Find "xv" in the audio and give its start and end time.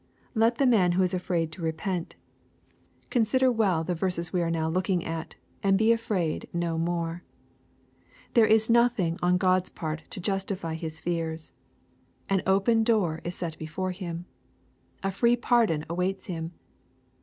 3.99-4.33